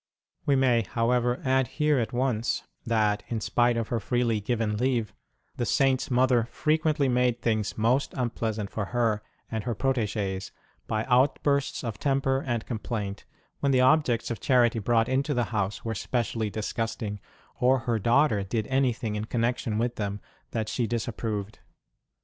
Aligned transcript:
We 0.47 0.55
may, 0.55 0.81
however, 0.81 1.39
add 1.45 1.67
here 1.77 1.99
at 1.99 2.11
once 2.11 2.63
that, 2.87 3.21
in 3.27 3.39
spite 3.39 3.77
of 3.77 3.89
her 3.89 3.99
freely 3.99 4.41
given 4.41 4.77
leave, 4.77 5.13
the 5.57 5.63
Saint 5.67 6.01
s 6.01 6.09
mother 6.09 6.45
frequently 6.45 7.07
made 7.07 7.39
things 7.39 7.77
most 7.77 8.15
unpleasant 8.15 8.71
for 8.71 8.85
her 8.85 9.21
and 9.51 9.63
her 9.65 9.75
protegees 9.75 10.51
by 10.87 11.05
outbursts 11.05 11.83
of 11.83 11.99
temper 11.99 12.41
and 12.43 12.65
complaint 12.65 13.25
when 13.59 13.71
the 13.71 13.81
objects 13.81 14.31
of 14.31 14.39
charity 14.39 14.79
brought 14.79 15.07
into 15.07 15.35
the 15.35 15.43
house 15.53 15.85
were 15.85 15.93
specially 15.93 16.49
disgusting, 16.49 17.19
or 17.59 17.81
her 17.81 17.99
daughter 17.99 18.41
did 18.41 18.65
anything 18.69 19.13
in 19.15 19.25
con 19.25 19.41
nection 19.41 19.77
with 19.77 19.97
them 19.97 20.19
that 20.49 20.67
she 20.67 20.87
disapproved. 20.87 21.59